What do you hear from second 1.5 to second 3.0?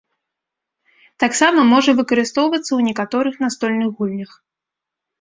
можа выкарыстоўвацца ў